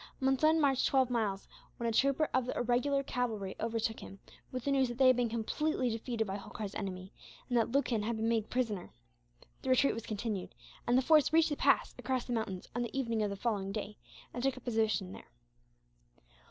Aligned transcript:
Monson 0.19 0.59
marched 0.59 0.87
twelve 0.87 1.11
miles 1.11 1.47
when 1.77 1.87
a 1.87 1.91
trooper 1.91 2.27
of 2.33 2.47
the 2.47 2.57
irregular 2.57 3.03
cavalry 3.03 3.55
overtook 3.59 3.99
him, 3.99 4.17
with 4.51 4.63
the 4.63 4.71
news 4.71 4.87
that 4.87 4.97
they 4.97 5.05
had 5.05 5.15
been 5.15 5.29
completely 5.29 5.91
defeated 5.91 6.25
by 6.25 6.37
Holkar's 6.37 6.73
army, 6.73 7.13
and 7.47 7.55
that 7.55 7.69
Lucan 7.71 8.01
had 8.01 8.15
been 8.15 8.27
made 8.27 8.49
prisoner. 8.49 8.91
The 9.61 9.69
retreat 9.69 9.93
was 9.93 10.07
continued, 10.07 10.55
and 10.87 10.97
the 10.97 11.03
force 11.03 11.31
reached 11.31 11.49
the 11.49 11.55
pass 11.55 11.93
across 11.99 12.25
the 12.25 12.33
mountains 12.33 12.67
on 12.75 12.81
the 12.81 12.97
evening 12.99 13.21
of 13.21 13.29
the 13.29 13.35
following 13.35 13.71
day, 13.71 13.99
and 14.33 14.41
took 14.41 14.53
up 14.57 14.63
a 14.63 14.65
position 14.65 15.11
there. 15.11 15.29